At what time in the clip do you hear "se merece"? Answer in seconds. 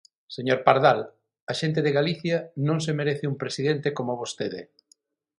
2.85-3.29